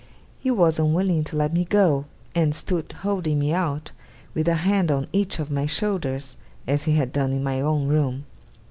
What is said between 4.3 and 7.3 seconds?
with a hand on each of my shoulders, as he had